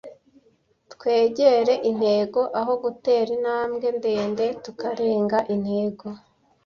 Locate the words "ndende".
3.97-4.45